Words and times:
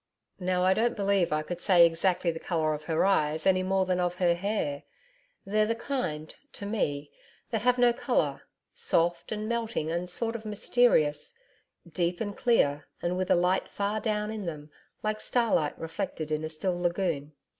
'Now 0.39 0.63
I 0.63 0.73
don't 0.73 0.95
believe 0.95 1.31
I 1.31 1.43
could 1.43 1.61
say 1.61 1.85
exactly 1.85 2.31
the 2.31 2.39
colour 2.39 2.73
of 2.73 2.85
her 2.85 3.05
eyes 3.05 3.45
any 3.45 3.61
more 3.61 3.85
than 3.85 3.99
of 3.99 4.15
her 4.15 4.33
hair. 4.33 4.81
They're 5.45 5.67
the 5.67 5.75
kind, 5.75 6.35
to 6.53 6.65
me, 6.65 7.11
that 7.51 7.61
have 7.61 7.77
no 7.77 7.93
colour. 7.93 8.41
Soft 8.73 9.31
and 9.31 9.47
melting 9.47 9.91
and 9.91 10.09
sort 10.09 10.35
of 10.35 10.43
mysterious 10.43 11.37
Deep 11.87 12.19
and 12.19 12.35
clear 12.35 12.87
and 12.99 13.15
with 13.15 13.29
a 13.29 13.35
light 13.35 13.67
far 13.69 13.99
down 13.99 14.31
in 14.31 14.47
them 14.47 14.71
like 15.03 15.21
starlight 15.21 15.77
reflected 15.77 16.31
in 16.31 16.43
a 16.43 16.49
still 16.49 16.81
lagoon.... 16.81 17.33